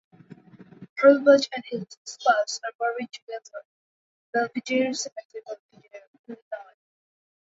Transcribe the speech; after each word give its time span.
Hurlbut 0.97 1.47
and 1.55 1.63
his 1.69 1.85
spouse 2.05 2.59
are 2.65 2.71
buried 2.79 3.11
together 3.13 3.63
in 3.63 4.31
Belvidere 4.41 4.95
Cemetery, 4.95 5.43
Belvidere, 5.47 6.07
Illinois. 6.27 6.77